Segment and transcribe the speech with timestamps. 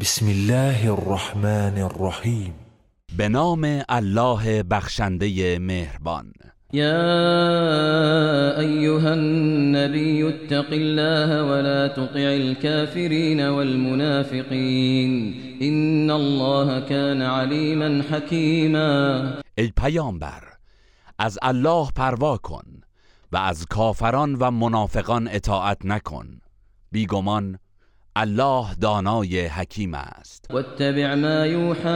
[0.00, 2.54] بسم الله الرحمن الرحیم
[3.18, 6.32] به نام الله بخشنده مهربان.
[6.72, 15.10] يا أيها النبي اتق الله ولا تطع الكافرين والمنافقين
[15.62, 20.42] إن الله كان عليما حكيما ای پیامبر
[21.18, 22.82] از الله پروا کن
[23.32, 26.40] و از کافران و منافقان اطاعت نکن.
[26.92, 27.58] بیگمان
[28.16, 30.46] الله دانای حکیم است.
[30.50, 31.88] واتبع ما يوحى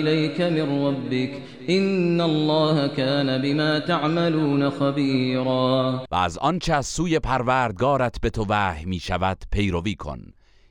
[0.00, 8.20] إليك من ربك إن الله كان بما تعملون خبيرا و از آنچه از سوی پروردگارت
[8.20, 10.20] به تو وحی می شود پیروی کن.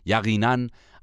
[0.05, 0.58] یقینا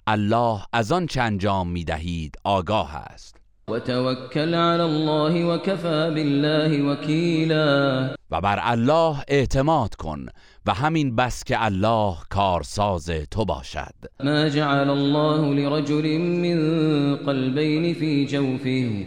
[0.06, 3.36] الله از آنچه انجام می دهید آگاه است.
[3.69, 10.27] وتوكل على الله وكفى بالله وكيلا و بر الله اعتماد کن
[10.66, 13.95] و همین بس که الله کارساز تو باشد.
[14.24, 19.06] ما جعل الله لرجل من قلبين في جوفه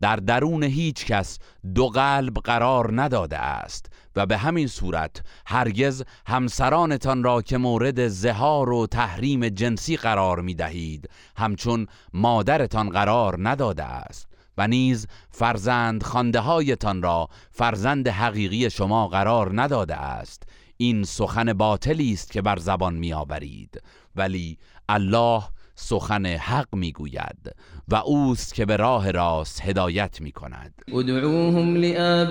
[0.00, 1.38] در درون هیچ کس
[1.74, 8.70] دو قلب قرار نداده است و به همین صورت هرگز همسرانتان را که مورد زهار
[8.70, 16.40] و تحریم جنسی قرار می دهید همچون مادرتان قرار نداده است و نیز فرزند خانده
[16.40, 20.42] هایتان را فرزند حقیقی شما قرار نداده است.
[20.76, 23.82] این سخن باطلی است که بر زبان می آورید
[24.16, 25.42] ولی الله
[25.74, 27.54] سخن حق می‌گوید
[27.88, 32.30] و اوست که به راه راست هدایت می کند ادعوهم لآبائهم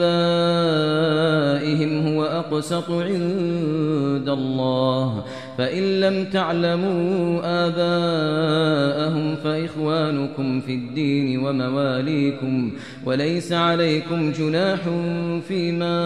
[2.08, 5.24] هو أقسط عند الله.
[5.60, 12.72] فإن لم تعلموا آباءهم فإخوانكم في الدين ومواليكم
[13.06, 14.80] وليس عليكم جناح
[15.48, 15.98] فيما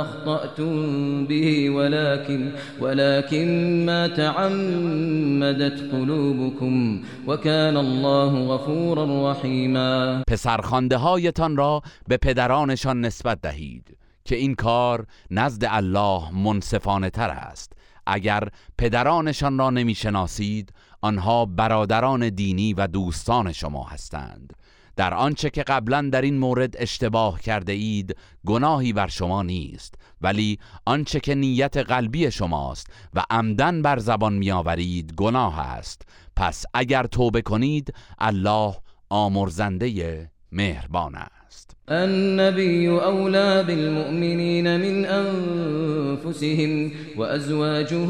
[0.00, 3.48] أخطأتم به ولكن ولكن
[3.86, 10.22] ما تعمدت قلوبكم وكان الله غفورا رحيما.
[10.30, 17.72] پسرخوانده هایتان را به پدرانشان نسبت دهید که این کار نزد الله منصفانه تر است.
[18.06, 18.48] اگر
[18.78, 24.52] پدرانشان را نمی‌شناسید آنها برادران دینی و دوستان شما هستند.
[24.96, 29.94] در آنچه که قبلا در این مورد اشتباه کرده اید گناهی بر شما نیست.
[30.20, 36.02] ولی آنچه که نیت قلبی شماست و عمدن بر زبان میآورید گناه است.
[36.36, 38.74] پس اگر توبه کنید الله
[39.08, 41.76] آمرزنده مهربان است.
[41.88, 48.08] النبي أولى بالمؤمنين من أنفسهم وأزواجه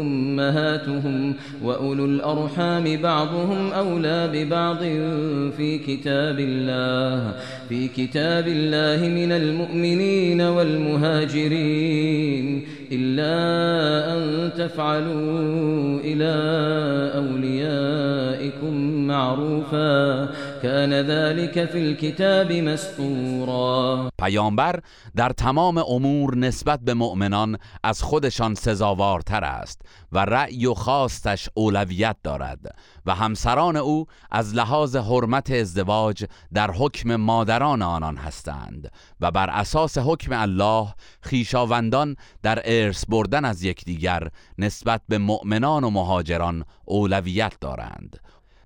[0.00, 4.78] أمهاتهم وأولو الأرحام بعضهم أولى ببعض
[5.56, 7.34] في كتاب الله
[7.68, 11.84] في كتاب الله من المؤمنين والمهاجرين
[12.92, 13.34] إلا
[14.14, 16.34] أن تفعلوا إلى
[17.14, 18.74] أوليائكم
[19.06, 20.28] معروفا.
[20.64, 24.80] كان ذلك في الكتاب مسطورا پیامبر
[25.16, 29.82] در تمام امور نسبت به مؤمنان از خودشان سزاوارتر است
[30.12, 32.76] و رأی و خواستش اولویت دارد
[33.06, 39.98] و همسران او از لحاظ حرمت ازدواج در حکم مادران آنان هستند و بر اساس
[39.98, 48.20] حکم الله خیشاوندان در ارث بردن از یکدیگر نسبت به مؤمنان و مهاجران اولویت دارند.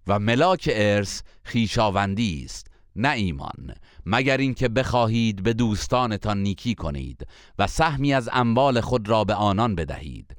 [0.09, 3.75] و ملاک ارث خیشاوندی است نه ایمان.
[4.07, 7.27] مگر اینکه بخواهید به دوستانتان نیکی کنید
[7.59, 10.37] و سهمی از اموال خود را به آنان بدهید.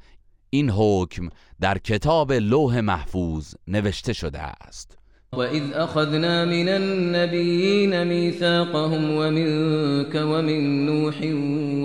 [0.49, 4.98] این حکم در کتاب لوح محفوظ نوشته شده است.
[5.33, 11.15] وإذ أخذنا من النبيين ميثاقهم ومنك ومن نوح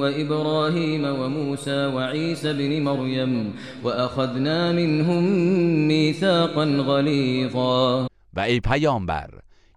[0.01, 3.55] وإبراهيم وموسى وعيسى بن مريم
[3.85, 5.25] وأخذنا منهم
[5.89, 8.07] ميثاقا غليظا.
[8.37, 9.31] و ای پیامبر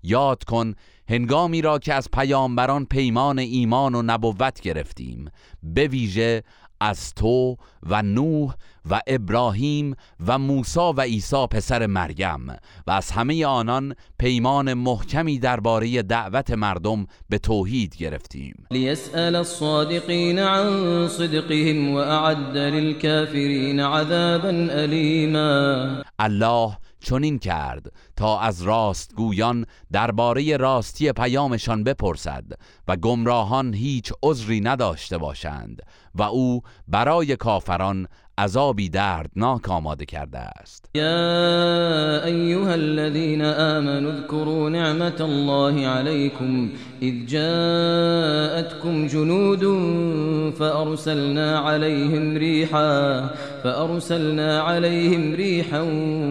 [0.03, 0.73] یاد کن
[1.09, 5.25] هنگامی را که از پیامبران پیمان ایمان و نبوت گرفتیم
[5.63, 6.43] به ویژه
[6.81, 7.57] از تو
[7.89, 8.53] و نوح
[8.89, 9.95] و ابراهیم
[10.27, 12.49] و موسی و عیسی پسر مریم
[12.87, 18.67] و از همه آنان پیمان محکمی درباره دعوت مردم به توحید گرفتیم.
[18.71, 30.57] ليسأل الصادقين عن صدقهم وأعد للكافرين عذابا أليما الله چنین کرد تا از راستگویان درباره
[30.57, 32.45] راستی پیامشان بپرسد
[32.87, 35.81] و گمراهان هیچ عذری نداشته باشند
[36.15, 38.07] و او برای کافران
[38.37, 40.89] عذابی دردناک آماده کرده است.
[40.95, 46.69] یا ایها الذين آمنوا اذكروا نعمت الله عليكم
[47.01, 49.63] اذ جاءتكم جنود
[50.59, 53.29] فارسلنا عليهم ريحا
[53.63, 55.81] فارسلنا عليهم ريحا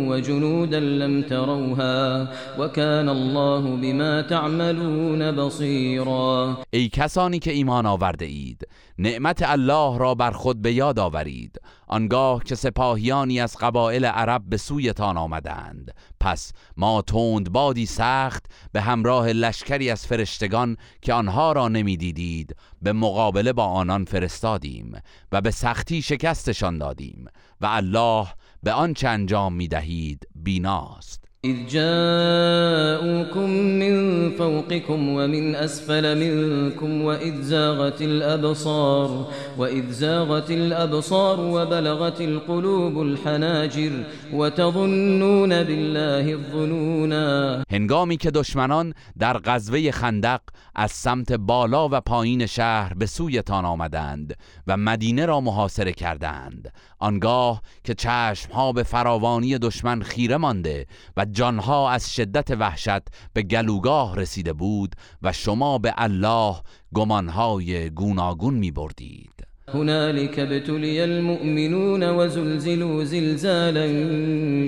[0.08, 8.67] وجنودا لم تروها وكان الله بما تعملون بصيرا ای کسانی که ایمان آورده اید
[8.98, 11.60] نعمت الله را بر خود به یاد آورید.
[11.87, 15.94] آنگاه که سپاهیانی از قبایل عرب به سویتان آمدند.
[16.20, 22.93] پس ما تند بادی سخت به همراه لشکری از فرشتگان که آنها را نمی‌دیدید به
[22.93, 25.00] مقابله با آنان فرستادیم
[25.32, 27.25] و به سختی شکستشان دادیم
[27.60, 28.26] و الله
[28.62, 31.25] به آنچه انجام می‌دهید بیناست.
[31.44, 39.26] إذ جاءوكم من فوقكم ومن أسفل منكم وإذ زاغت الأبصار
[39.58, 43.92] وإذ زاغت الأبصار وبلغت القلوب الحناجر
[44.32, 47.64] وتظنون بالله الظنونا.
[47.70, 50.40] هنگامی که دشمنان در غزوه خندق
[50.74, 54.36] از سمت بالا و پایین شهر به سویتان آمدند
[54.66, 61.90] و مدینه را محاصره کردند آنگاه که چشمها به فراوانی دشمن خیره مانده و جانها
[61.90, 63.02] از شدت وحشت
[63.32, 66.56] به گلوگاه رسیده بود و شما به الله
[66.94, 69.46] گمانهای گوناگون می بردید.
[69.69, 73.88] هنالك ابتلي المؤمنون وزلزلوا زلزالا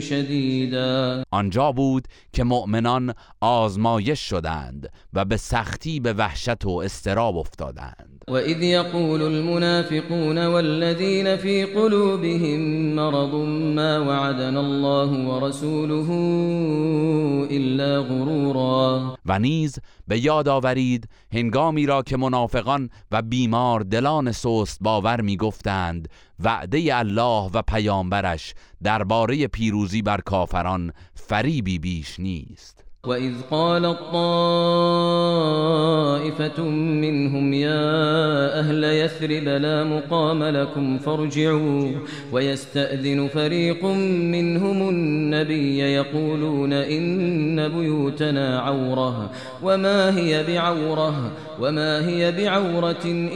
[0.01, 1.23] شدیدا.
[1.31, 8.08] آنجا بود که مؤمنان آزمایش شدند و به سختی به وحشت و استراب افتادند.
[8.31, 12.61] وإذ يقول المنافقون والذين في قلوبهم
[12.95, 13.35] مرض
[13.75, 16.09] ما وعدنا الله ورسوله
[17.51, 19.17] إلا غرورا.
[19.27, 19.79] و نیز
[20.09, 26.09] به یاد آورید هنگامی را که منافقان و بیمار دلان سست باور می گفتند
[26.41, 32.88] وعده الله و پیامبرش درباره پیروزی بر کافران فریبی بیش نیست.
[33.07, 34.63] وإذ قال طائفة
[36.73, 41.91] منهم يا أهل يثرب لا مقام لكم فارجعوا
[42.33, 49.31] ويستأذن فريق منهم النبي يقولون إن بيوتنا عورة
[49.63, 53.29] وما هي بعورة وما هي بعورة إن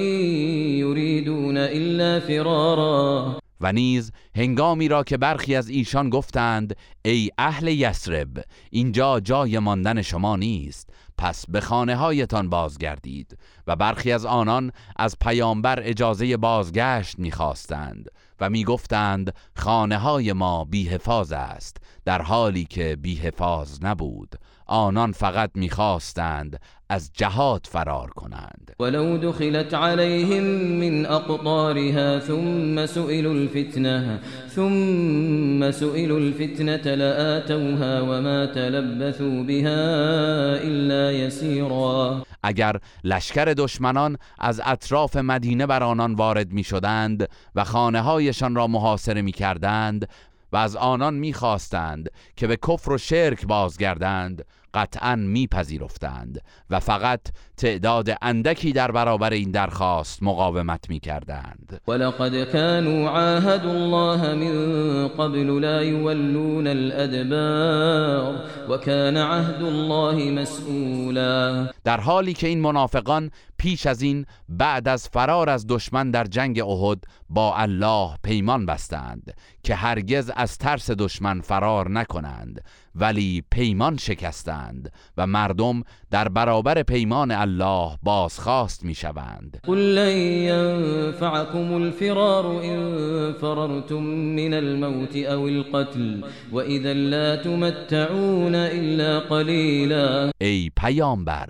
[0.79, 8.45] يريدون إلا فرارا و نیز هنگامی را که برخی از ایشان گفتند ای اهل یسرب
[8.71, 13.39] اینجا جای ماندن شما نیست پس به خانه هایتان بازگردید.
[13.67, 18.09] و برخی از آنان از پیامبر اجازه بازگشت می‌خواستند
[18.41, 24.35] و می‌گفتند خانه های ما بیحفاظ است در حالی که بیحفاظ نبود.
[24.73, 28.77] آنان فقط می‌خواستند از جهاد فرار کنند.
[28.81, 30.45] ولو دخلت عليهم
[30.81, 42.23] من أقطارها ثم سئلوا الفتنة ثم سئلوا الفتنة لآتوها وما تلبثوا بها إلا يسيرا.
[42.43, 48.67] اگر لشکر دشمنان از اطراف مدینه بر آنان وارد می شدند و خانه هایشان را
[48.67, 50.09] محاصره می کردند
[50.53, 56.41] و از آنان می‌خواستند که به کفر و شرک بازگردند قطعا میپذیرفتند
[56.71, 57.21] و فقط
[57.57, 61.81] تعداد اندکی در برابر این درخواست مقاومت می‌کردند.
[61.89, 68.35] ولقد كانوا عاهدوا الله من قبل لا يولون الادبار
[68.69, 75.51] وكان عهد الله مسئولا در حالی که این منافقان پیش از این بعد از فرار
[75.51, 81.91] از دشمن در جنگ احد با الله پیمان بستند که هرگز از ترس دشمن فرار
[81.91, 89.61] نکنند ولی پیمان شکستند و مردم در برابر پیمان الله بازخواست می‌شوند.
[89.65, 100.31] قل لن ينفعكم الفرار إن فررتم من الموت أو القتل وإذا لا تمتعون إلا قليلا.
[100.41, 101.49] ای پیامبر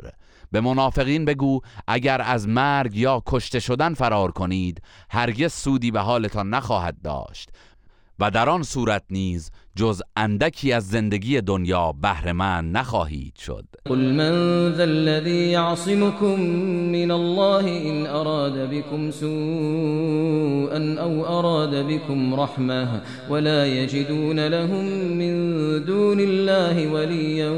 [0.53, 6.51] به منافقین بگو اگر از مرگ یا کشته شدن فرار کنید هرگز سودی به حالتان
[6.51, 7.51] نخواهد داشت.
[8.21, 13.65] و در آن صورت نیز جز اندکی از زندگی دنیا بهرهمند نخواهید شد.
[13.87, 14.33] قل من
[14.73, 16.41] ذا الذي يعصمكم
[16.93, 24.85] من الله إن أراد بكم سوءا أو أراد بكم رحمة ولا يجدون لهم
[25.19, 25.35] من
[25.85, 27.51] دون الله وليا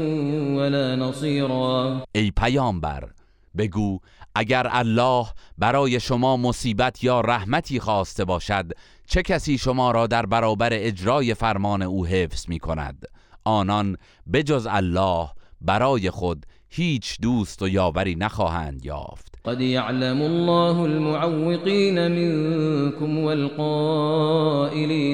[0.57, 3.09] ولا نصيرا ای پیامبر
[3.57, 3.99] بگو
[4.35, 8.71] اگر الله برای شما مصیبت یا رحمتی خواسته باشد
[9.07, 13.05] چه کسی شما را در برابر اجرای فرمان او حفظ می کند؟
[13.43, 13.97] آنان
[14.33, 15.29] بجز الله
[15.61, 19.35] برای خود هیچ دوست و یاوری نخواهند یافت.
[19.45, 24.41] قد يعلم الله المعوقين منكم والقائلين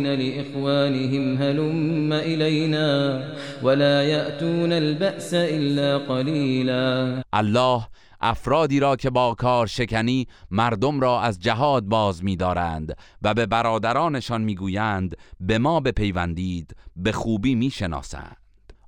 [0.08, 3.24] لإخوانهم هلم إلينا
[3.64, 7.88] ولا يأتون البأس إلا قليلا الله
[8.22, 14.42] افرادی را که با کار شکنی مردم را از جهاد باز می‌دارند و به برادرانشان
[14.42, 18.38] می‌گویند به ما بپیوندید به خوبی می‌شناسند.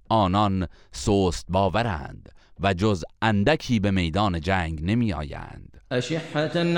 [0.10, 5.74] آنان سست باورند و جز اندکی به میدان جنگ نمی آیند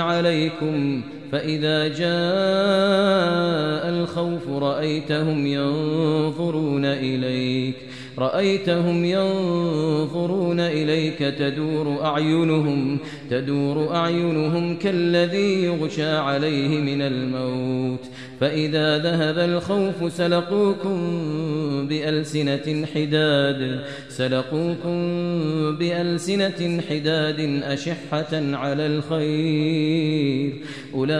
[0.00, 2.06] عليكم فإذا جاء
[3.88, 7.76] الخوف رأيتهم ينظرون إليك
[8.18, 12.98] رأيتهم ينظرون إليك تدور أعينهم
[13.30, 18.04] تدور أعينهم كالذي يغشى عليه من الموت.
[18.40, 20.98] فإذا ذهب الخوف سلقوكم
[21.88, 24.96] بألسنة حداد سلقوكم
[25.76, 30.52] بألسنة حداد أشحة على الخير.
[30.94, 31.16] أولئك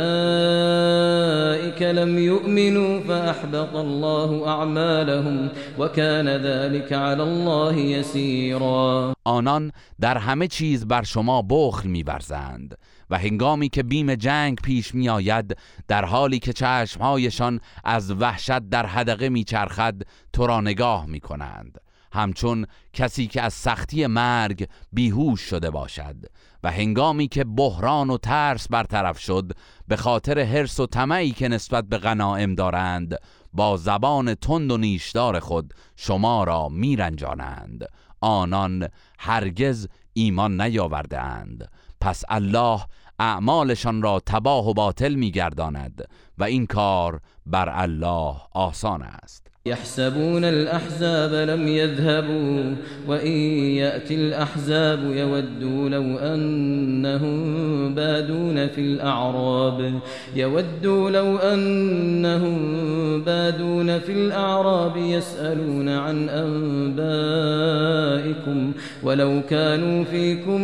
[1.83, 9.15] لم يؤمنوا فأحبط الله أعمالهم وكان ذلك على الله يسيرا.
[9.27, 12.75] آنان در همه چیز بر شما بخل می‌ورزند.
[13.11, 15.57] و هنگامی که بیم جنگ پیش می آید
[15.89, 21.81] در حالی که چشمهایشان از وحشت در حدقه میچرخد تو را نگاه می کنند
[22.13, 26.17] همچون کسی که از سختی مرگ بیهوش شده باشد
[26.63, 29.53] و هنگامی که بحران و ترس برطرف شد
[29.89, 33.17] به خاطر حرس و طمعی که نسبت به غنائم دارند
[33.53, 37.85] با زبان تند و نیشدار خود شما را میرنجانند.
[38.21, 41.71] آنان هرگز ایمان نیاوردهاند.
[42.01, 42.81] پس الله
[43.19, 49.47] اعمالشان را تباه و باطل میگرداند و این کار بر الله آسان است.
[49.67, 52.75] يحسبون الأحزاب لم يذهبوا
[53.09, 53.37] وإن
[53.83, 60.01] يأتي الأحزاب يودوا لو أنهم بادون في الأعراب.
[60.37, 62.57] يودوا لو أنهم
[63.23, 67.53] بادون في الأعراب يسألون عن أنبائكم
[69.03, 70.61] ولو كانوا فيكم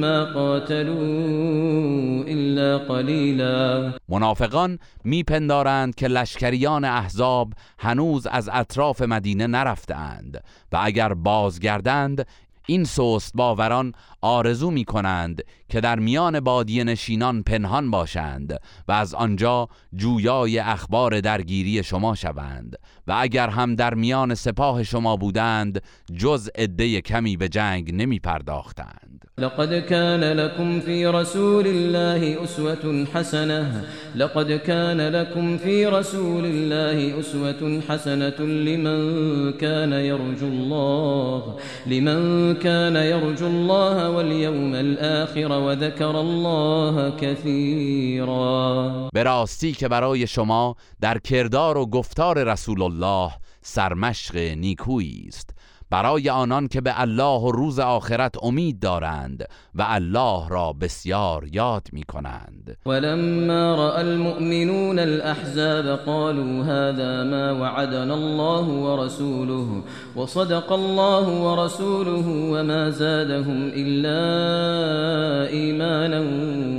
[0.00, 3.92] ما قاتلوا إلا قليلا.
[4.08, 12.26] منافقان میپندارند که لشکریان احزاب هنوز از اطراف مدینه نرفتند و اگر بازگردند
[12.66, 19.14] این سوست باوران آرزو می کنند که در میان بادی نشینان پنهان باشند و از
[19.14, 25.82] آنجا جویای اخبار درگیری شما شوند و اگر هم در میان سپاه شما بودند
[26.16, 33.84] جز عده کمی به جنگ نمی پرداختند لقد كان لكم في رسول الله أسوة حسنة.
[34.16, 41.56] لقد كان لكم في رسول الله أسوة حسنة لمن كان يرجو الله
[41.86, 49.08] لمن كان يرجو الله واليوم الآخر وذكر الله كثيرا.
[49.14, 55.57] به راستی که برای شما در کردار و گفتار رسول الله سرمشق نیکویی است.
[55.90, 61.88] برای آنان که به الله و روز آخرت امید دارند و الله را بسیار یاد
[61.92, 69.82] می کنند ولما رأى المؤمنون الأحزاب قالوا هذا ما وعدنا الله ورسوله
[70.16, 74.18] وصدق الله ورسوله وما زادهم إلا
[75.50, 76.20] إيمانا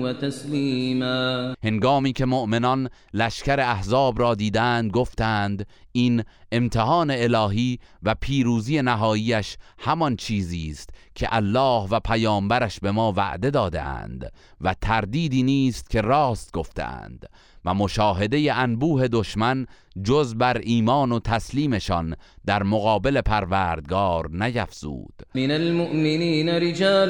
[0.04, 1.56] وتسليما.
[1.64, 10.16] هنگامی که مؤمنان لشکر احزاب را دیدند گفتند این امتحان الهی و پیروزی نهاییش همان
[10.16, 16.54] چیزی است که الله و پیامبرش به ما وعده دادهاند و تردیدی نیست که راست
[16.54, 17.30] گفتند
[17.70, 19.66] و مشاهده انبوه دشمن
[20.04, 25.14] جز بر ایمان و تسلیمشان در مقابل پروردگار نیفزود.
[25.36, 27.10] من المؤمنین رجال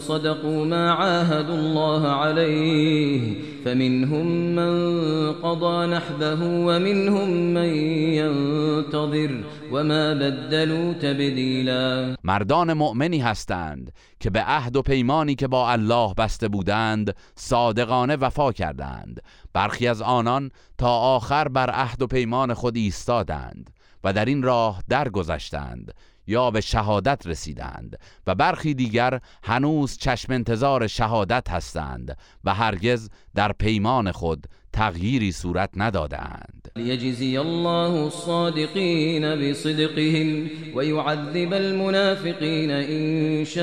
[0.00, 7.74] صدقوا ما عاهدوا الله عليه فمنهم من قضى نحبه ومنهم من
[8.14, 12.16] ينتظر وما بدلوا تبدیلا.
[12.24, 18.52] مردان مؤمنی هستند که به عهد و پیمانی که با الله بسته بودند صادقانه وفا
[18.52, 19.22] کردند
[19.52, 23.70] برخی از آنان تا آخر بر عهد و پیمان خود ایستادند
[24.04, 25.94] و در این راه درگذشتند
[26.26, 33.52] یا به شهادت رسیدند و برخی دیگر هنوز چشم انتظار شهادت هستند و هرگز در
[33.52, 43.62] پیمان خود تغییری صورت ندادند لیجزی الله الصادقین بصدقهم ويعذب المنافقین ان شاء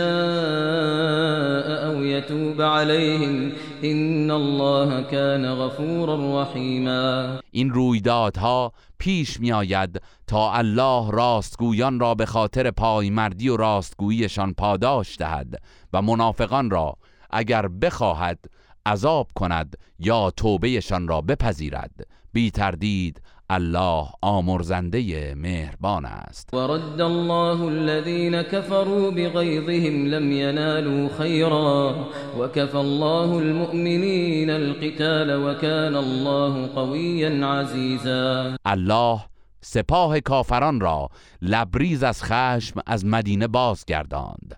[1.89, 3.51] او يتوب عليهم
[3.83, 12.25] ان الله كان غفورا رحیما این رویدادها پیش می آید تا الله راستگویان را به
[12.25, 15.61] خاطر پایمردی و راستگوییشان پاداش دهد
[15.93, 16.95] و منافقان را
[17.29, 18.39] اگر بخواهد
[18.85, 22.18] عذاب کند یا توبهشان را بپذیرد.
[22.33, 26.53] بی تردید الله آمرزنده مهربان است.
[26.53, 32.07] ورد الله الذين كفروا بغيظهم لم ينالوا خيرا
[32.38, 39.21] وكفى الله المؤمنين القتال وكان الله قويا عزيزا الله
[39.62, 41.09] سپاه کافران را
[41.41, 44.57] لبریز از خشم از مدینه بازگرداند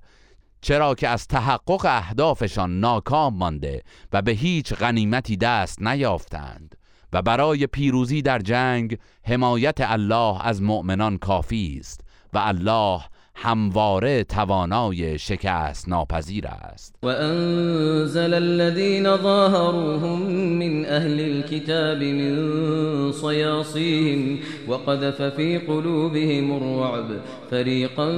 [0.62, 6.76] چرا که از تحقق اهدافشان ناکام مانده و به هیچ غنیمتی دست نیافتند.
[7.14, 12.02] و برای پیروزی در جنگ حمایت الله از مؤمنان کافی است
[12.34, 13.02] و الله
[13.36, 16.96] همواره توانای شکست ناپذیر است.
[17.04, 20.22] و انزل الذين ظاهروهم
[20.60, 28.12] من اهل الكتاب من صياصيهم وقذف في قلوبهم الرعب فريقا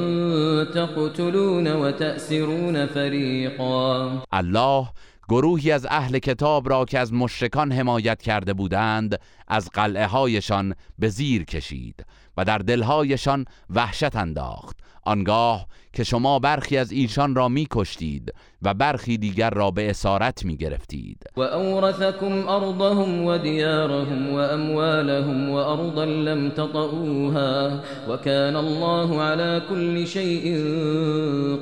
[0.64, 4.90] تقتلون وتأسرون فريقا الله
[5.34, 11.10] گروهی از اهل کتاب را که از مشرکان حمایت کرده بودند از قلعه هایشان به
[11.10, 12.06] زیر کشید
[12.38, 14.83] و در دلهایشان وحشت انداخت.
[15.06, 20.46] آنگاه که شما برخی از ایشان را می کشتید و برخی دیگر را به اسارت
[20.46, 27.80] می گرفتید و اورثکم ارضهم و دیارهم و اموالهم و ارضا لم تطئوها
[28.10, 30.58] و کان الله على كل شیء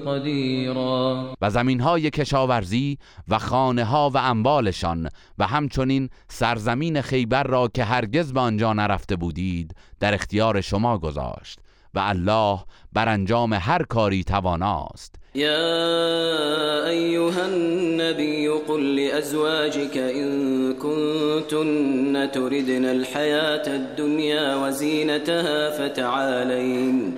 [0.06, 7.68] قدیرا و زمین های کشاورزی و خانه ها و اموالشان و همچنین سرزمین خیبر را
[7.68, 11.60] که هرگز به آنجا نرفته بودید در اختیار شما گذاشت.
[11.94, 12.60] و الله
[12.94, 15.16] بر انجام هر کاری تواناست.
[15.36, 27.16] يا أيها النبي قل لأزواجك إن كنتن تردن الحياة الدنيا وزينتها فتعالين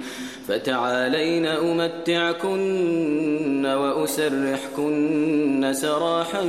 [0.48, 2.86] فتعالين أمتعكن
[4.86, 4.94] وأسرحكن
[5.74, 6.44] سراحا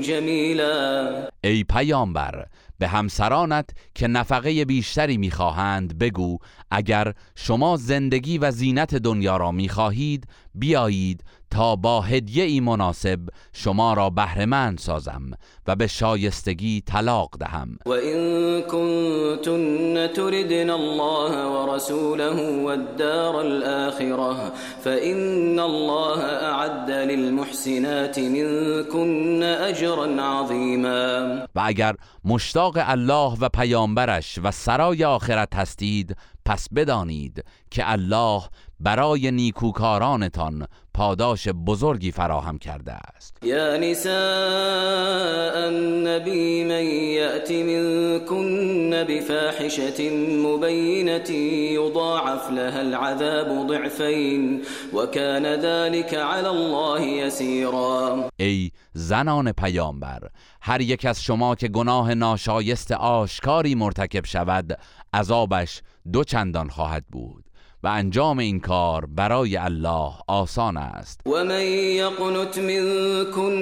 [0.00, 2.46] جميلا ای پیامبر
[2.78, 6.38] به همسرانت که نفقه بیشتری می‌خواهند بگو
[6.70, 13.20] اگر شما زندگی و زینت دنیا را می‌خواهید بیایید تا با هدیه ای مناسب
[13.52, 15.30] شما را بهرهمند سازم
[15.66, 17.78] و به شایستگی طلاق دهم.
[17.86, 24.52] و این کنتن تردن الله و رسوله و الدار الاخره
[24.84, 31.46] فإن الله اعد للمحسنات منكن اجرا عظیما.
[31.54, 38.42] و اگر مشتاق الله و پیامبرش و سرای آخرت هستید پس بدانید که الله
[38.80, 43.38] برای نیکوکارانتان پاداش بزرگی فراهم کرده است.
[43.42, 50.10] یا نساء النبی من یأتی منکن بفاحشة
[50.46, 51.30] مبینة
[51.74, 54.62] یضاعف لها العذاب ضعفین
[54.94, 58.30] وكان ذلك على الله یسیرا.
[58.36, 60.20] ای زنان پیامبر
[60.60, 64.78] هر یک از شما که گناه ناشایست آشکاری مرتکب شود
[65.14, 67.45] عذابش دو چندان خواهد بود.
[67.86, 71.20] و انجام این کار برای الله آسان است.
[71.26, 73.52] و من یقنت منکن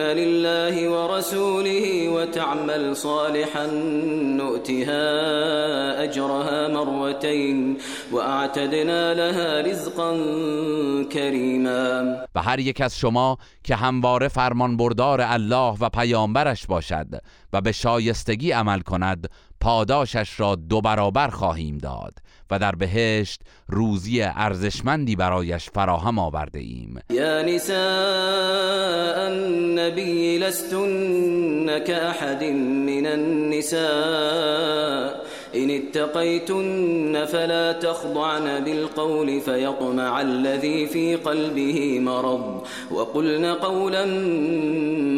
[0.00, 3.66] لله و رسوله و تعمل صالحا
[4.36, 5.02] نؤتها
[6.02, 7.76] اجرها مرتين
[8.12, 10.14] و اعتدنا لها رزقا
[11.04, 12.16] کریما.
[12.34, 17.06] و هر یک از شما که همواره فرمان بردار الله و پیامبرش باشد
[17.52, 22.23] و به شایستگی عمل کند پاداشش را دو برابر خواهیم داد.
[22.54, 26.98] و در بهشت روزی ارزشمندی برایش فراهم آورده ایم.
[27.10, 34.44] یا نساء النبی لستن كأحد من النساء
[35.54, 44.06] إن اتقيتن فلا تخضعن بالقول فيطمع الذي في قلبه مرض وقلن قولا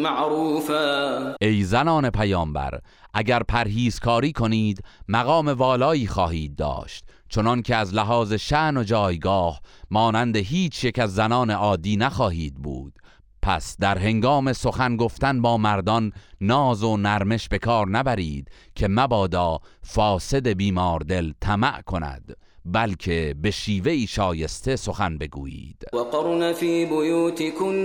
[0.03, 1.35] معروفا.
[1.41, 2.79] ای زنان پیامبر
[3.13, 7.03] اگر پرهیزکاری کنید مقام والایی خواهید داشت.
[7.29, 9.61] چنان که از لحاظ شعن و جایگاه
[9.91, 12.93] مانند هیچ یک از زنان عادی نخواهید بود.
[13.41, 16.11] پس در هنگام سخن گفتن با مردان
[16.41, 22.35] ناز و نرمش به کار نبرید که مبادا فاسد بیمار دل طمع کند.
[22.73, 25.83] بلکه به شیوه شایسته سخن بگویید.
[25.93, 27.75] و قرن فی بیوتکن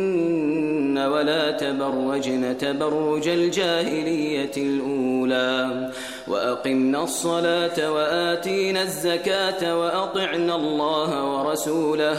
[0.98, 5.90] ولا تبرجن تبرج الجاهلیت الاولا
[6.28, 7.96] و اقمنا الصلاة و
[8.32, 12.16] آتینا الزکاة و اطعنا الله و رسوله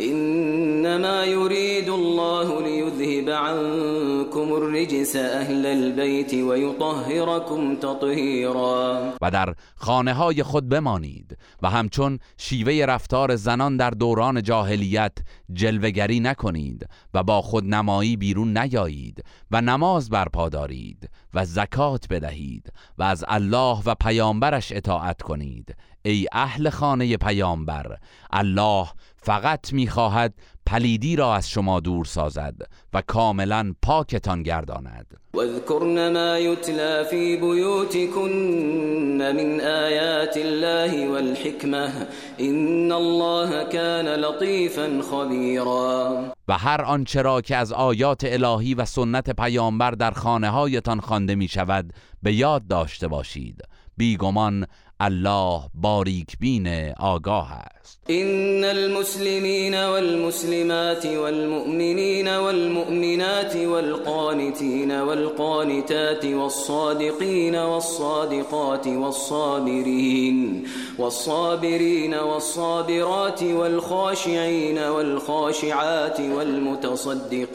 [0.00, 9.12] إنما يريد الله ليذهب عنكم الرجس أهل البيت ويطهركم تطهيرا.
[9.22, 15.12] و در خانه های خود بمانید و همچون شیوه رفتار زنان در دوران جاهلیت
[15.52, 22.72] جلوگری نکنید و با خود نمایی بیرون نیایید و نماز برپا دارید و زکات بدهید
[22.98, 25.74] و از الله و پیامبرش اطاعت کنید.
[26.06, 27.98] ای اهل خانه پیامبر
[28.32, 30.34] الله فقط می‌خواهد
[30.66, 32.54] پلیدی را از شما دور سازد
[32.92, 35.06] و کاملا پاکتان گرداند.
[35.34, 42.06] واذكرن ما يتلى في بيوتكن من آيات الله والحكمة
[42.40, 49.30] إن الله كان لطيفا خبيرا و هر آنچه را که از آیات الهی و سنت
[49.30, 53.62] پیامبر در خانه هایتان خوانده می شود به یاد داشته باشید.
[53.96, 54.66] بیگمان
[55.00, 58.00] الله باریک بین آگاه است.
[58.10, 70.66] إن المسلمین والمسلمات والمؤمنین والمؤمنات والقانتین والقانتات والصادقین والصادقات والصابرین
[70.98, 77.54] والصابرین والصابرات والخاشعین والخاشعات والمتصدقین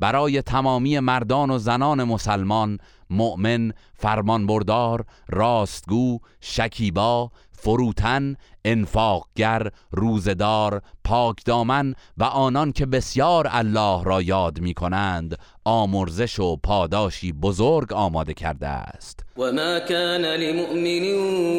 [0.00, 2.78] برای تمامی مردان و زنان مسلمان
[3.10, 14.60] مؤمن فرمانبردار راستگو شکیبا فروتن انفاقگر روزدار پاکدامن و آنان که بسیار الله را یاد
[14.60, 19.24] می کنند آمرزش و پاداشی بزرگ آماده کرده است.
[19.36, 21.04] وما كان لمؤمن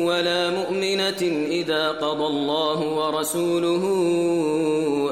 [0.07, 3.83] ولا مؤمنة إذا قضى الله ورسوله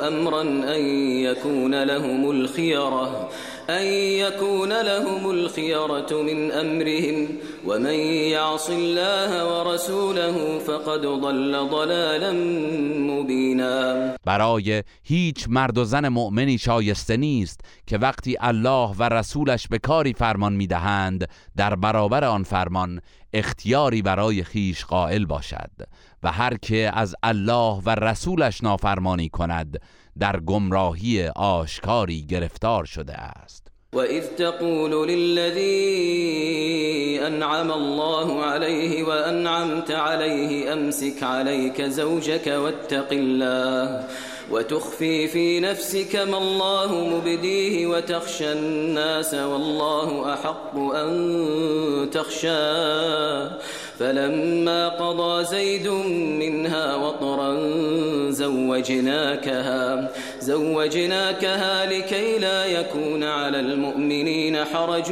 [0.07, 0.41] أمرا
[0.75, 0.81] أن
[1.27, 3.29] يكون لهم الخيرة
[3.69, 3.85] أن
[4.23, 7.27] يكون لهم الخيرة من أمرهم
[7.65, 7.99] ومن
[8.31, 12.31] يعص الله ورسوله فقد ضل ضلالا
[13.11, 19.79] مبینا برای هیچ مرد و زن مؤمنی شایسته نیست که وقتی الله و رسولش به
[19.79, 23.01] کاری فرمان می‌دهند در برابر آن فرمان
[23.37, 25.71] اختیاری برای خیش قائل باشد
[26.23, 29.81] و هر که از الله و رسولش نافرمانی کند
[30.19, 33.67] در گمراهی آشکاری گرفتار شده است.
[33.93, 35.67] وإذ تقول للذي
[37.27, 44.03] أنعم الله عليه وأنعمت عليه أمسك عليك زوجك واتق الله.
[44.51, 53.51] وتخفي في نفسك ما الله مبديه وتخشى الناس والله أحق أن تخشاه
[53.99, 55.87] فلما قضى زيد
[56.39, 57.59] منها وطرا
[58.29, 65.05] زوجناكها زوجناكها لكي لا يكون على المؤمنين حرج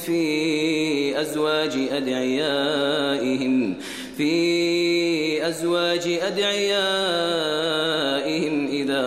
[0.00, 3.74] في أزواج أدعيائهم
[4.16, 7.88] في أزواج أدعيائهم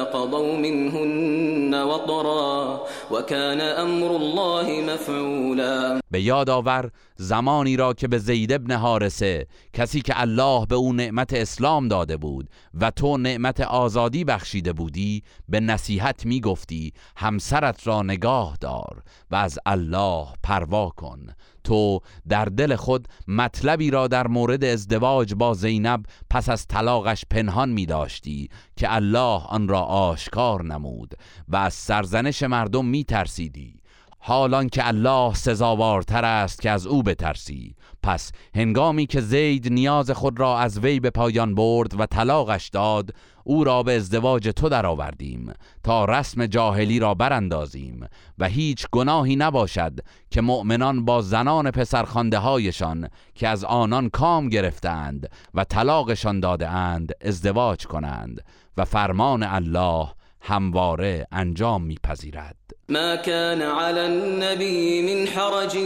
[0.03, 6.00] قضوا منهن وطرا وكان أمر الله مفعولا.
[6.11, 10.93] به یاد آور زمانی را که به زید ابن حارسه کسی که الله به او
[10.93, 17.87] نعمت اسلام داده بود و تو نعمت آزادی بخشیده بودی به نصیحت می گفتی همسرت
[17.87, 21.27] را نگاه دار و از الله پروا کن.
[21.63, 27.69] تو در دل خود مطلبی را در مورد ازدواج با زینب پس از طلاقش پنهان
[27.69, 31.13] می داشتی که الله آن را آشکار نمود
[31.47, 33.80] و از سرزنش مردم می ترسیدی
[34.23, 37.75] حالان که الله سزاوارتر است که از او بترسی.
[38.03, 43.13] پس هنگامی که زید نیاز خود را از وی به پایان برد و طلاقش داد
[43.43, 45.53] او را به ازدواج تو درآوردیم
[45.83, 48.07] تا رسم جاهلی را براندازیم
[48.37, 55.29] و هیچ گناهی نباشد که مؤمنان با زنان پسرخانده هایشان که از آنان کام گرفتند
[55.53, 58.43] و طلاقشان داده اند ازدواج کنند
[58.77, 60.07] و فرمان الله
[60.41, 62.55] همواره انجام میپذیرد.
[62.89, 65.77] ما كان على النبي من حرج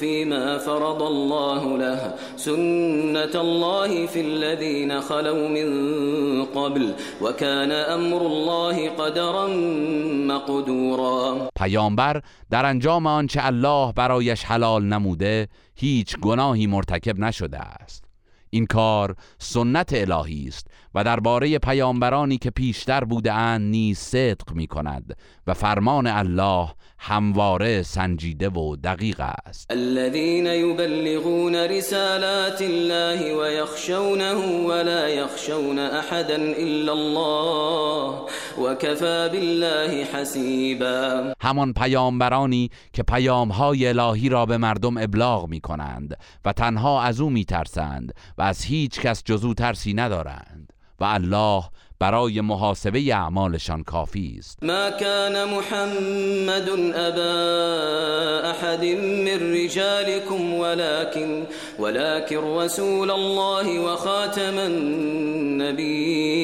[0.00, 5.68] فيما فرض الله له سنة الله في الذين خلوا من
[6.44, 9.46] قبل وكان امر الله قدرا
[10.26, 11.50] مقدورا.
[11.56, 18.04] پیامبر در انجام آنچه الله برایش حلال نموده هیچ گناهی مرتکب نشده است.
[18.50, 24.66] این کار سنت الهی است و درباره پیامبرانی که پیشتر بوده اند نیز صدق می
[24.66, 29.70] کند و فرمان الله همواره سنجیده و دقیق است.
[29.70, 34.34] الذين يبلغون رسالات الله ويخشونه
[34.66, 38.26] ولا يخشون احدا الا الله
[38.58, 46.52] وكفى بالله حسيبا همان پیامبرانی که پیامهای الهی را به مردم ابلاغ می کنند و
[46.52, 50.72] تنها از او می ترسند و از هیچ کس جزو ترسی ندارند.
[51.00, 51.64] و الله
[52.00, 54.64] برای محاسبه اعمالشان کافی است.
[54.64, 61.44] ما كان محمد ابا احد من رجالكم ولكن
[61.78, 64.58] ولكن رسول الله وخاتم
[65.60, 66.40] النبيين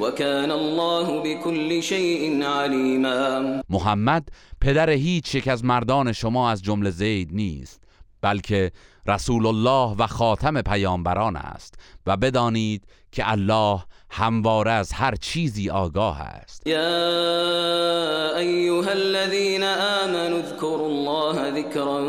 [0.00, 4.28] وكان الله بكل شيء عليما محمد
[4.60, 7.82] پدر هیچ یک از مردان شما از جمله زید نیست
[8.22, 8.72] بلکه
[9.08, 11.74] رسول الله و خاتم پیامبران است
[12.06, 16.66] و بدانید که الله همواره از هر چیزی آگاه است.
[16.66, 22.04] يا ايها الذين آمنوا اذكروا الله ذكرا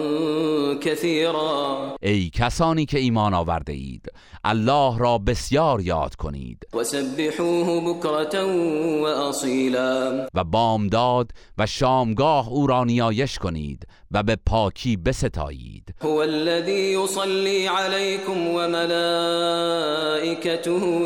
[0.82, 4.06] كثيرا ای کسانی که ایمان آورده اید
[4.44, 6.68] الله را بسیار یاد کنید.
[6.74, 8.44] وسبحوه بكرة
[9.02, 15.96] وأصيلا و بامداد و شامگاه او را نیایش کنید و به پاکی بستایید.
[16.02, 19.08] هو الذي يصلي عليكم وملائكته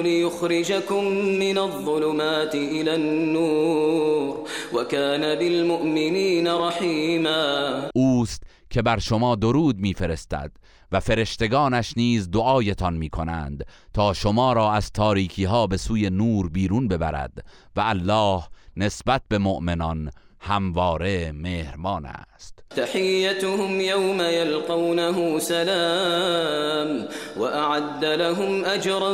[0.02, 1.04] ليخرجكم
[1.40, 10.52] من الظلمات إلى النور وكان بالمؤمنين رحيما اوست که بر شما درود میفرستد
[10.92, 16.50] و فرشتگانش نیز دعایتان می کنند تا شما را از تاریکی ها به سوی نور
[16.50, 18.44] بیرون ببرد و الله
[18.78, 22.61] نسبت به مؤمنان همواره مهربان است.
[22.76, 27.08] تحيتهم يوم يلقونه سلام
[27.38, 29.14] وأعد لهم أجرا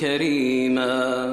[0.00, 1.26] كريما.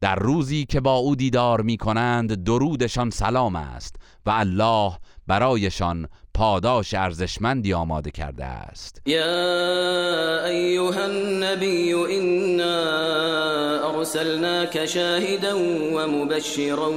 [0.00, 3.96] در روزی که با او دیدار می کنند درودشان سلام است
[4.26, 4.92] و الله
[5.26, 9.02] برایشان پاداش ارزشمندی آماده کرده است.
[9.06, 12.84] يا أيها النبي إنا
[13.96, 15.54] أرسلناك شاهدا
[15.94, 16.90] ومبشرا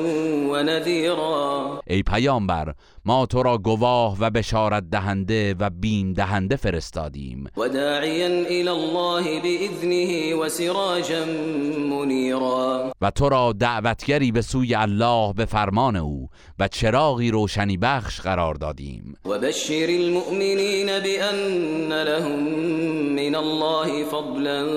[0.51, 2.73] ونذيرا ای پیامبر
[3.08, 7.48] ما تو را گواه و بشارت دهنده و بین دهنده فرستادیم.
[7.58, 11.26] وداعيا إلى الله بإذنه وسراجا
[11.89, 18.22] منيرا و تو را دعوتگری به سوی الله به فرمان او و چراغی روشنی بخش
[18.22, 19.15] قرار دادیم.
[19.26, 22.39] وبشر المؤمنين بأن لهم
[23.15, 24.67] من الله فضلا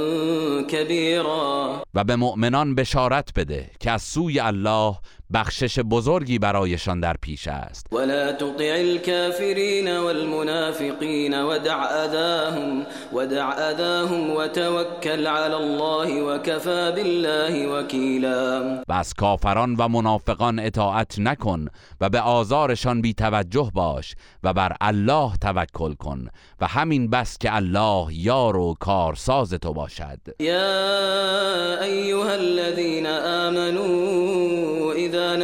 [0.62, 4.94] كبيرا و به مؤمنان بشارت بده که از سوی الله
[5.34, 7.86] بخشش بزرگی برایشان در پیش است.
[7.92, 18.92] ولا تطع الكافرين والمنافقين ودع أذاهم ودع أذاهم وتوكل على الله وكفى بالله وكيلا و
[18.92, 21.68] از کافران و منافقان اطاعت نکن
[22.00, 26.28] و به آزارشان بی توجه باش و بر الله توکل کن
[26.60, 30.18] و همین بس که الله یار و کارساز تو باشد.
[30.40, 33.99] يا أيها الذين آمنوا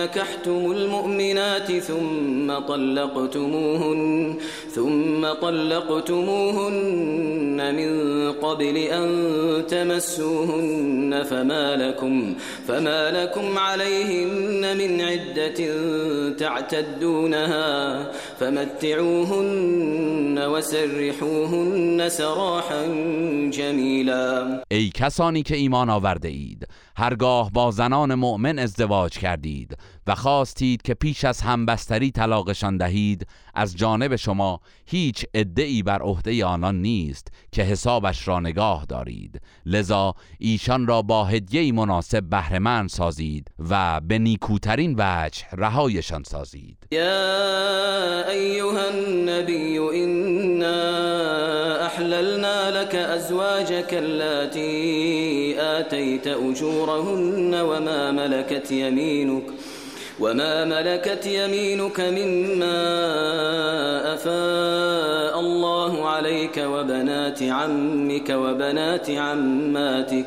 [0.07, 4.35] نكحتم المؤمنات ثم طلقتموهن
[4.71, 6.95] ثم طلقتموهن
[7.75, 7.93] من
[8.33, 9.07] قبل أن
[9.69, 12.35] تمسوهن فما لكم
[12.69, 15.75] فما لكم عليهن من عدة
[16.39, 18.07] تعتدونها.
[18.39, 22.87] فمتعوهن وسرحوهن سراحا
[23.51, 24.63] جميلا.
[24.71, 30.95] ای کسانی که ایمان آورده اید هرگاه با زنان مؤمن ازدواج کردید و خواستید که
[30.95, 37.63] پیش از همبستری طلاقشان دهید از جانب شما هیچ ادعی بر عهده آنان نیست که
[37.63, 39.41] حسابش را نگاه دارید.
[39.67, 46.77] لذا ایشان را با هدیه مناسب بهرهمند سازید و به نیکوترین وجه رهایشان سازید.
[46.93, 50.77] يا أيها النبي إنا
[51.87, 59.43] أحللنا لك أزواجك اللاتي آتيت أجورهن وما ملكت يمينك
[60.21, 62.79] وما ملكت يمينك مما
[64.15, 70.27] أفاء الله عليك وبنات عمك وبنات عماتك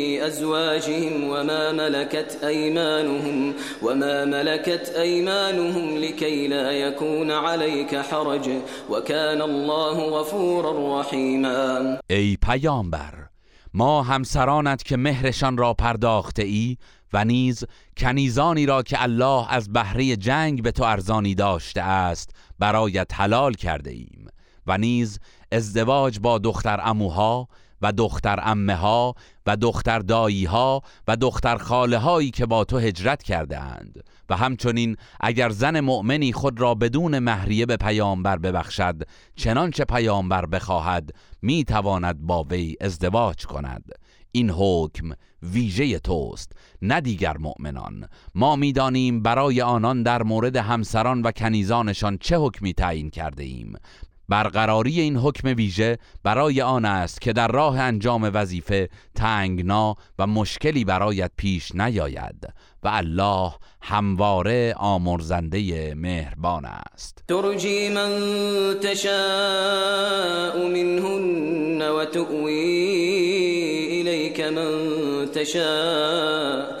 [0.27, 8.49] أزواجهم وما ملكت أيمانهم وما ملكت أيمانهم لكي لا يكون عليك حرج
[8.89, 11.99] وكان الله غفورا رحيما.
[12.09, 13.13] ای پیامبر
[13.73, 16.77] ما همسرانت که مهرشان را پرداخته ای
[17.13, 17.63] و نیز
[17.97, 22.29] کنیزانی را که الله از بهره جنگ به تو ارزانی داشته است
[22.59, 24.27] برایت حلال کرده ایم
[24.67, 25.19] و نیز
[25.51, 27.47] ازدواج با دختر اموها
[27.81, 29.15] و دختر امه ها
[29.45, 34.37] و دختر دایی ها و دختر خاله هایی که با تو هجرت کرده اند و
[34.37, 39.03] همچنین اگر زن مؤمنی خود را بدون مهریه به پیامبر ببخشد
[39.35, 41.09] چنانچه پیامبر بخواهد
[41.41, 43.91] می تواند با وی ازدواج کند.
[44.31, 45.11] این حکم
[45.43, 48.07] ویژه توست نه دیگر مؤمنان.
[48.35, 53.73] ما می‌دانیم برای آنان در مورد همسران و کنیزانشان چه حکمی تعیین کرده ایم
[54.31, 60.85] برقراری این حکم ویژه برای آن است که در راه انجام وظیفه تنگنا و مشکلی
[60.85, 62.47] برایت پیش نیاید
[62.83, 67.23] و الله همواره آمرزنده مهربان است.
[67.27, 68.11] ترجی من
[68.81, 72.51] تشاء منهن و تؤوی
[73.99, 76.80] الیک من تشاء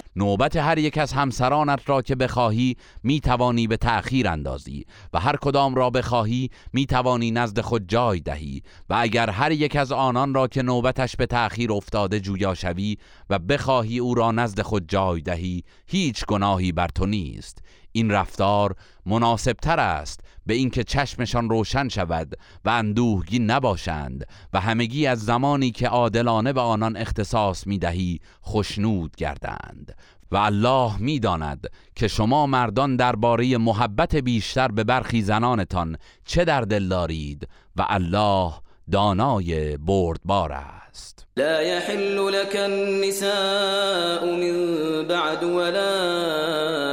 [0.15, 5.35] نوبت هر یک از همسرانت را که بخواهی می توانی به تأخیر اندازی و هر
[5.35, 10.33] کدام را بخواهی می توانی نزد خود جای دهی و اگر هر یک از آنان
[10.33, 12.97] را که نوبتش به تأخیر افتاده جویا شوی
[13.29, 17.61] و بخواهی او را نزد خود جای دهی هیچ گناهی بر تو نیست.
[17.91, 18.75] این رفتار
[19.05, 22.33] مناسب تر است به اینکه چشمشان روشن شود
[22.65, 29.15] و اندوهگین نباشند و همگی از زمانی که عادلانه به آنان اختصاص می دهی خشنود
[29.15, 29.95] گردند.
[30.31, 36.87] و الله می‌داند که شما مردان درباره محبت بیشتر به برخی زنانتان چه در دل
[36.87, 38.53] دارید و الله
[38.91, 41.27] دانای بردبار است.
[41.37, 46.90] لا يحل لك النساء من بعد ولا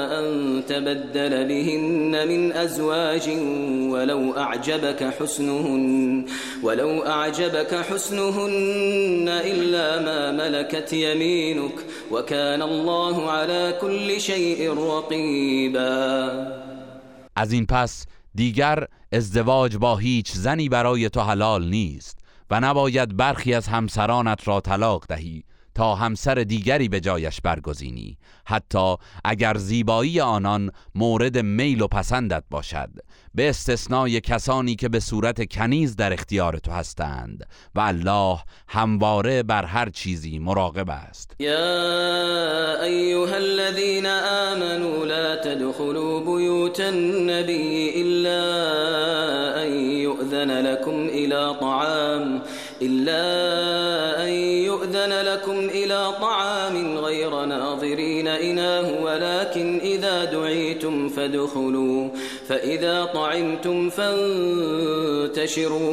[0.69, 3.29] تبدل بهن من أزواج
[3.93, 6.25] ولو أعجبك حسنهن
[6.63, 11.75] ولو أعجبك حسنهن إلا ما ملكت يمينك
[12.13, 16.31] وكان الله على كل شيء رقيبا.
[17.37, 22.19] از این پس دیگر ازدواج با هیچ زنی برای تو حلال نیست
[22.51, 25.45] و نباید برخی از همسرانت را طلاق دهی.
[25.79, 28.19] تا همسر دیگری به جایش برگزینی.
[28.47, 32.91] حتی اگر زیبایی آنان مورد میل و پسندت باشد.
[33.35, 37.47] به استثنای کسانی که به صورت کنیز در اختیار تو هستند.
[37.75, 38.39] و الله
[38.69, 41.37] همواره بر هر چیزی مراقب است.
[41.39, 48.43] یا ایها الذين آمنوا لا تدخلوا بيوت النبي الا
[49.63, 52.43] ان يؤذن لكم الى طعام.
[52.81, 53.78] يؤذن
[55.33, 62.09] لكم إلى طعام غير ناظرين إناه ولكن إذا دعيتم فادخلوا
[62.49, 65.29] فإذا طعمتم فانتشروا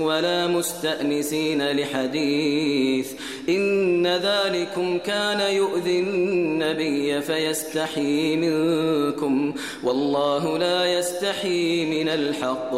[0.04, 3.12] ولا مستأنسين لحديث
[3.50, 12.74] إن ذلكم كان يؤذي النبي فيستحي منكم والله لا يستحي من الحق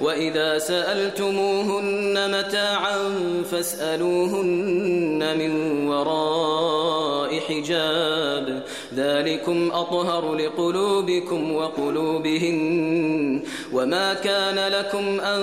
[0.00, 3.14] وإذا سألتموهن متاعا
[3.50, 5.52] فاسألوهن من
[5.88, 8.59] وراء حجاب
[8.94, 15.40] ذلكم أطهر لقلوبكم وقلوبهن وما كان لكم أن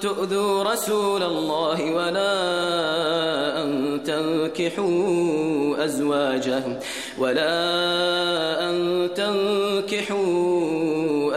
[0.00, 2.34] تؤذوا رسول الله ولا
[3.62, 6.62] أن تنكحوا أزواجه
[7.18, 7.50] ولا
[8.70, 10.74] أن تنكحوا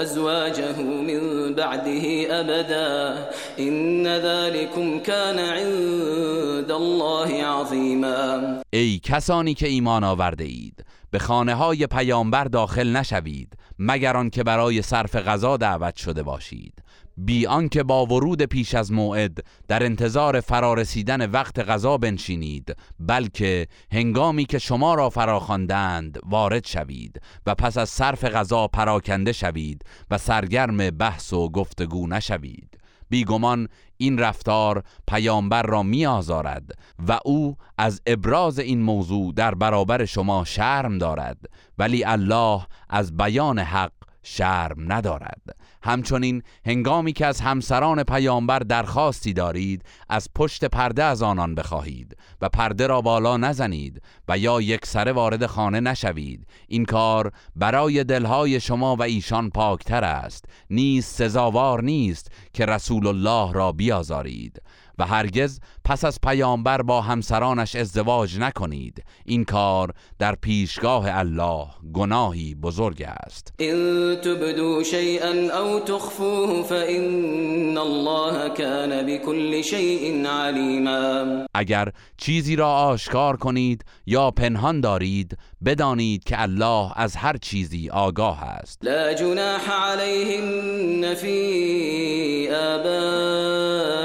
[0.02, 2.06] أزواجه من بعده
[2.40, 3.26] أبدا
[3.60, 8.62] إن ذلكم كان عند الله عظيما.
[9.04, 15.16] کسانی که ایمان آورده اید به خانه های پیامبر داخل نشوید مگر آنکه برای صرف
[15.16, 16.84] غذا دعوت شده باشید.
[17.18, 19.38] بی آنکه با ورود پیش از موعد
[19.68, 27.56] در انتظار فرارسیدن وقت غذا بنشینید بلکه هنگامی که شما را فراخواندند وارد شوید و
[27.56, 29.82] پس از صرف غذا پراکنده شوید
[30.12, 32.78] و سرگرم بحث و گفتگو نشوید.
[33.10, 36.72] بیگمان این رفتار پیامبر را می آزارد
[37.08, 41.38] و او از ابراز این موضوع در برابر شما شرم دارد
[41.78, 43.92] ولی الله از بیان حق
[44.24, 45.42] شرم ندارد.
[45.88, 52.50] همچنین هنگامی که از همسران پیامبر درخواستی دارید از پشت پرده از آنان بخواهید و
[52.50, 56.48] پرده را بالا نزنید و یا یک سره وارد خانه نشوید.
[56.68, 60.46] این کار برای دلهای شما و ایشان پاکتر است.
[60.70, 64.62] نیز سزاوار نیست که رسول الله را بیازارید
[65.00, 69.04] و هرگز پس از پیامبر با همسرانش ازدواج نکنید.
[69.26, 73.54] این کار در پیشگاه الله گناهی بزرگ است.
[73.60, 83.38] ان تبدو شیئا او تخفوه فان الله كان بكل شیء علیما اگر چیزی را آشکار
[83.38, 88.80] کنید یا پنهان دارید بدانید که الله از هر چیزی آگاه است.
[88.82, 93.98] لا جناح علیهن فی آبائهن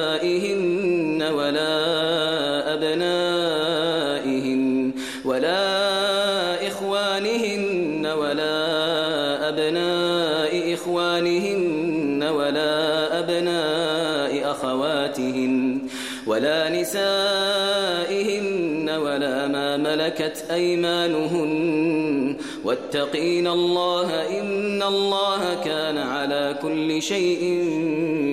[20.02, 22.36] ملكت أيمانهن.
[22.64, 24.08] واتقين الله
[24.40, 27.42] إن الله كان على كل شيء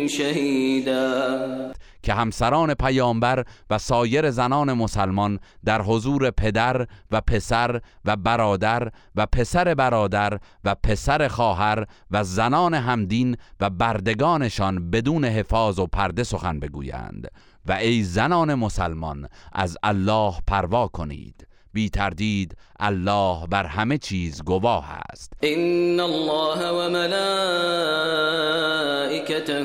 [0.07, 1.74] شهيدا.
[2.03, 9.26] که همسران پیامبر و سایر زنان مسلمان در حضور پدر و پسر و برادر و
[9.26, 16.59] پسر برادر و پسر خواهر و زنان همدین و بردگانشان بدون حفاظ و پرده سخن
[16.59, 17.28] بگویند.
[17.65, 21.47] و ای زنان مسلمان از الله پروا کنید.
[21.74, 25.34] بی تردید الله بر همه چیز گواه است.
[25.41, 27.20] ان الله و ملائکته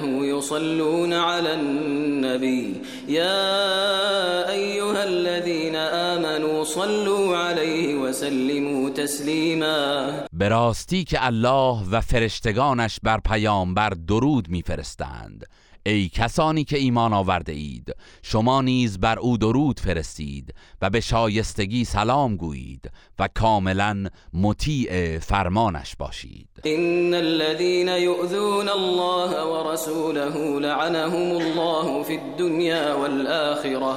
[0.06, 2.80] یصلون علی النبی.
[3.08, 10.10] یا ایها الذين آمنوا صلوا علیه و سلموا تسلیما.
[10.32, 15.46] براستی که الله و فرشتگانش بر پیامبر درود میفرستند.
[15.86, 21.84] ای کسانی که ایمان آورده اید شما نیز بر او درود فرستید و به شایستگی
[21.84, 26.48] سلام گویید و کاملا مطیع فرمانش باشید.
[26.64, 33.96] ان الذين يؤذون الله ورسوله لعنهم الله في الدنيا والآخرة.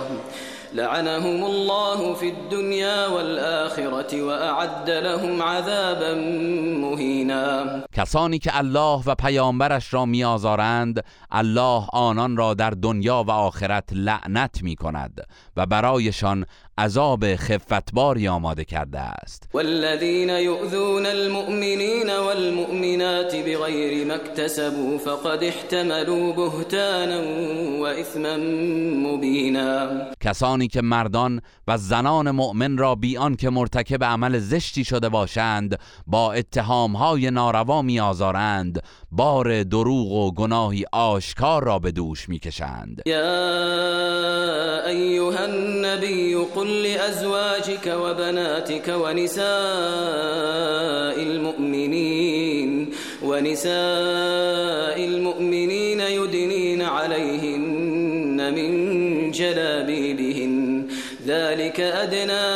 [0.74, 6.13] لعنهم الله في الدنيا والآخرة وأعد لهم عذابا
[6.82, 13.89] مهینا کسانی که الله و پیامبرش را میآزارند الله آنان را در دنیا و آخرت
[13.91, 16.45] لعنت می کند و برایشان
[16.80, 19.49] عذاب خفتباری آماده کرده است.
[19.53, 27.21] والذین یؤذون المؤمنین والمؤمنات بغیر ما اکتسبوا فقد احتملوا بهتانا
[27.82, 28.38] و اثما
[29.09, 29.89] مبینا.
[30.23, 36.34] کسانی که مردان و زنان مؤمن را بی که مرتکب عمل زشتی شده باشند با
[36.34, 43.01] اتهامهای ناروا میآزارند بار دروغ و گناهی آشکار را به دوش می‌کشند.
[43.05, 49.47] یا ایها النبی قل لازواجك وبناتك ونساء
[51.24, 52.89] المؤمنين
[53.24, 58.72] ونساء المؤمنين يدنين عليهن من
[59.32, 60.88] جلابيبهن.
[61.28, 62.47] ذلك أدنى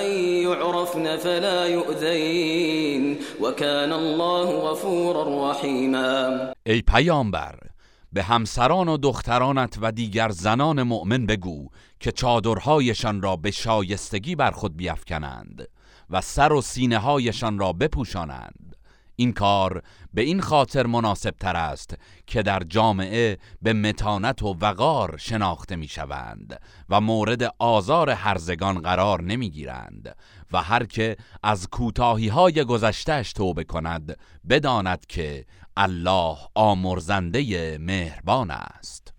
[0.00, 0.06] أن
[0.46, 6.52] يعرفن فلا يؤذين وكان الله غفورا رحيما.
[6.66, 7.69] ای پیامبر
[8.12, 11.68] به همسران و دخترانت و دیگر زنان مؤمن بگو
[12.00, 15.68] که چادرهایشان را به شایستگی بر خود بیافکنند
[16.10, 18.76] و سر و سینه هایشان را بپوشانند.
[19.16, 19.82] این کار
[20.14, 21.94] به این خاطر مناسب تر است
[22.26, 29.22] که در جامعه به متانت و وقار شناخته می شوند و مورد آزار هرزگان قرار
[29.22, 30.16] نمی گیرند
[30.52, 34.16] و هر که از کوتاهی های گذشتهش توبه کند
[34.48, 35.44] بداند که
[35.78, 39.12] الله آمرزنده مهربان است.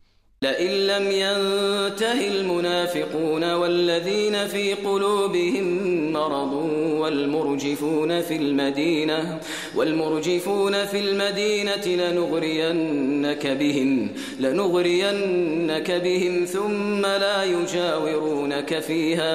[0.43, 5.67] لئن لم ينته المنافقون والذين في قلوبهم
[6.13, 6.53] مرض
[7.01, 9.39] والمرجفون في المدينة
[9.75, 19.33] والمرجفون في المدينة لنغرينك بهم لنغرينك بهم ثم لا يجاورونك فيها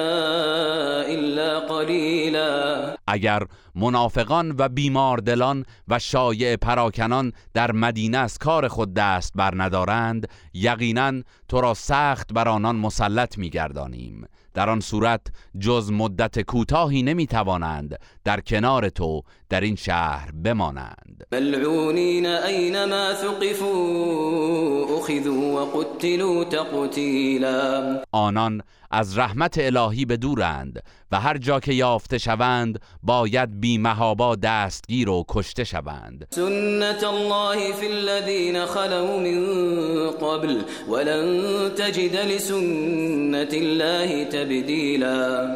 [1.07, 2.96] إلا قليلا.
[3.07, 3.43] اگر
[3.75, 11.21] منافقان و بیماردلان و شایع پراکنان در مدینه از کار خود دست بر ندارند یقینا
[11.49, 14.27] تو را سخت بر آنان مسلط میگردانیم.
[14.53, 15.21] در آن صورت
[15.59, 21.27] جز مدت کوتاهی نمی‌توانند در کنار تو در این شهر بمانند.
[21.31, 28.01] ملعونین اینما ثقفوا اخذوا وقتلوا تقتیلا.
[28.11, 28.61] آنان
[28.91, 35.25] از رحمت الهی به دورند و هر جا که یافته شوند باید بیمهابا دستگیر و
[35.29, 36.27] کشته شوند.
[36.29, 45.55] سنت الله فی الذین خلو من قبل ولن تجد لسنت الله تبدیلا.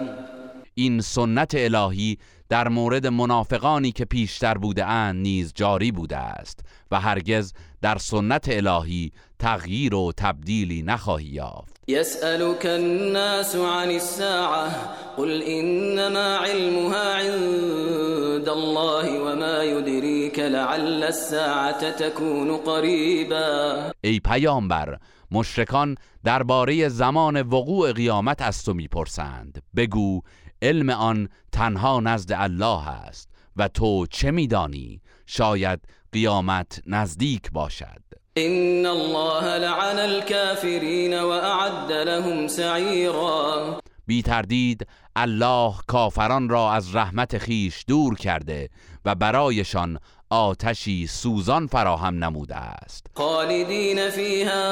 [0.73, 2.17] این سنت الهی
[2.49, 6.59] در مورد منافقانی که پیشتر بوده اند نیز جاری بوده است
[6.91, 11.81] و هرگز در سنت الهی تغییر و تبدیلی نخواهی یافت.
[11.87, 14.69] يسألك الناس عن الساعة
[15.17, 24.97] قل إنما علمها عند الله وما يدريك لعل الساعة تكون قريبا ای پیامبر
[25.31, 29.63] مشرکان درباره زمان وقوع قیامت از تو می‌پرسند.
[29.75, 30.21] بگو
[30.61, 35.79] علم آن تنها نزد الله است و تو چه میدانی؟ شاید
[36.13, 38.01] قیامت نزدیک باشد.
[38.37, 43.79] إن الله لعن الكافرين وأعد لهم سعيرا.
[44.07, 48.69] بی تردید الله کافران را از رحمت خیش دور کرده
[49.05, 49.99] و برایشان
[50.29, 53.07] آتشی سوزان فراهم نموده است.
[53.15, 54.71] خالدين فيها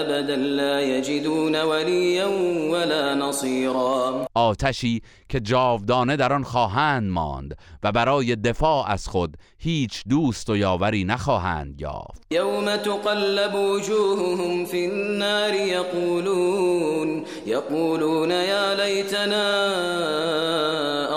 [0.00, 2.26] أبدا لا يجدون وليا
[2.72, 5.02] ولا نصيرا آتشی
[5.32, 11.04] که جاودانه در آن خواهند ماند و برای دفاع از خود هیچ دوست و یاوری
[11.04, 12.26] نخواهند یافت.
[12.30, 19.48] يوم تقلب وجوههم في النار يقولون يقولون يا ليتنا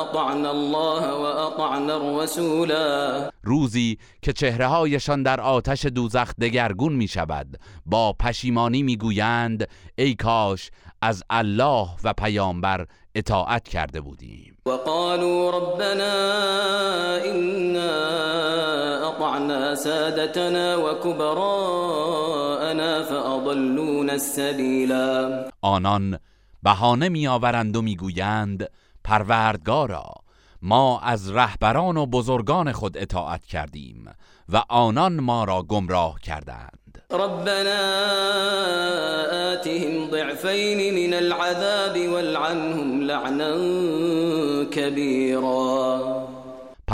[0.01, 3.29] أطعنا الله وأطعنا الرسولا.
[3.43, 10.15] روزی که چهره هایشان در آتش دوزخ دگرگون می شود با پشیمانی می گویند ای
[10.15, 10.71] کاش
[11.05, 14.57] از الله و پیامبر اطاعت کرده بودیم.
[14.65, 16.13] وقالوا ربنا
[17.17, 17.95] إنا
[19.09, 21.83] أطعنا سادتنا وكبراءنا
[23.03, 26.19] فأضلونا السبيلا آنان
[26.63, 28.69] بهانه میآورند و می‌گویند
[29.03, 30.13] پروردگارا
[30.61, 34.09] ما از رهبران و بزرگان خود اطاعت کردیم
[34.49, 36.74] و آنان ما را گمراه کردند
[37.11, 37.81] ربنا
[39.53, 43.55] آتهم ضعفين من العذاب والعنهم لعنا
[44.71, 46.14] كبيرا.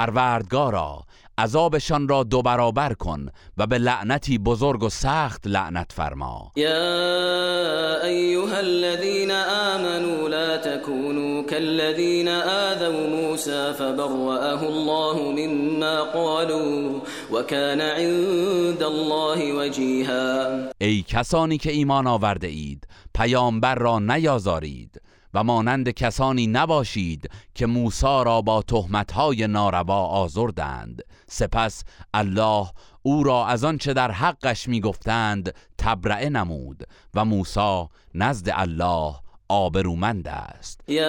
[0.02, 1.04] پروردگارا
[1.38, 6.52] عذابشان را دو برابر کن و به لعنتی بزرگ و سخت لعنت فرما.
[6.56, 9.32] يا أيها الذين
[9.72, 16.99] آمنوا لا تكونوا كالذين آذوا موسى فبرأه الله مما قالوا
[17.32, 20.49] وكان عند الله وجيها
[20.82, 25.02] ای کسانی که ایمان آورده اید پیامبر را نیازارید.
[25.34, 31.04] و مانند کسانی نباشید که موسی را با تهمتهای ناروا آزردند.
[31.28, 32.68] سپس الله
[33.02, 39.16] او را از آنچه در حقش می‌گفتند تبرئه نمود و موسی نزد الله
[39.50, 40.82] آبرومند است.
[40.88, 41.02] يا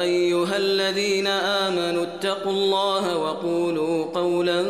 [0.00, 4.64] أيها الذين آمنوا اتقوا الله وقولوا قولا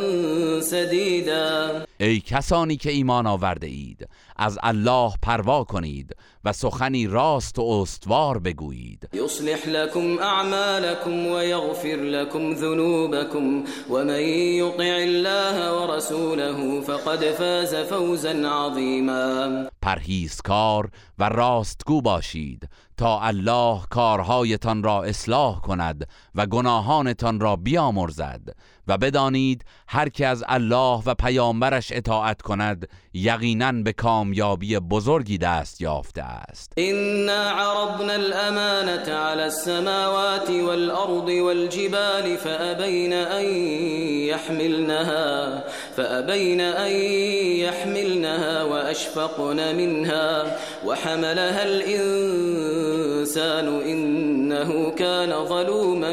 [0.60, 7.62] سديدا ای کسانی که ایمان آورده اید از الله پروا کنید و سخنی راست و
[7.62, 9.08] استوار بگویید.
[9.12, 20.90] يصلح لكم أعمالكم ويغفر لكم ذنوبكم ومن يطع الله ورسوله فقد فاز فوزا عظيما پرهیزکار
[21.18, 28.56] و راستگو باشید تا الله کارهایتان را اصلاح کند و گناهانتان را بیامرزد
[28.90, 35.80] و بدانید هر که از الله و پیامبرش اطاعت کند یقینا به کامیابی بزرگی دست
[35.80, 36.72] یافته است.
[36.78, 43.44] إنا عرضنا الأمانة على السماوات والأرض والجبال فأبين أن
[44.30, 45.64] يحملنها
[45.96, 46.92] فأبين أن
[47.66, 50.56] يحملنها وأشفقن منها.
[50.86, 56.12] وحملها الإنسان إنه كان ظلوما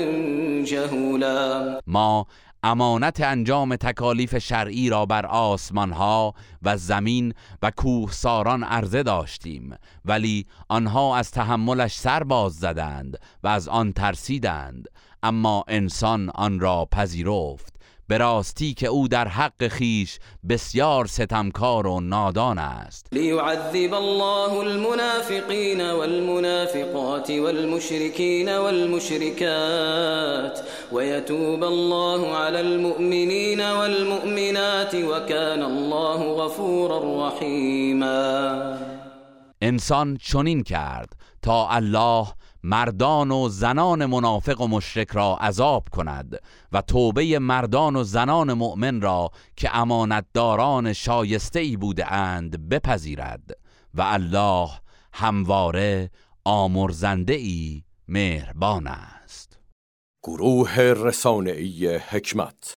[0.65, 1.81] جهولا.
[1.87, 2.25] ما
[2.63, 10.45] امانت انجام تکالیف شرعی را بر آسمان ها و زمین و کوهساران عرضه داشتیم ولی
[10.69, 14.87] آنها از تحملش سر باز زدند و از آن ترسیدند
[15.23, 17.76] اما انسان آن را پذیرفت.
[18.07, 23.07] به راستی که او در حق خیش بسیار ستمکار و نادان است.
[23.11, 29.87] لیعذب الله المنافقین والمنافقات والمشركين والمشركات
[30.91, 38.77] ويتوب الله على المؤمنين والمؤمنات وكان الله غفورا رحیما
[39.61, 41.09] انسان چنین کرد
[41.41, 42.27] تا الله
[42.63, 46.39] مردان و زنان منافق و مشرک را عذاب کند
[46.71, 53.57] و توبه مردان و زنان مؤمن را که امانتداران شایسته ای بوده اند بپذیرد
[53.93, 54.69] و الله
[55.13, 56.09] همواره
[56.45, 59.59] آمرزنده ای مهربان است.
[60.23, 62.75] گروه رسانه‌ای حکمت